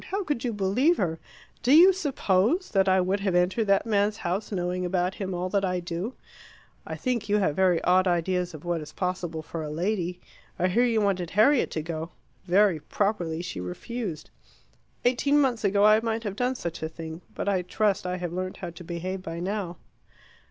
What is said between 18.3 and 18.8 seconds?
learnt how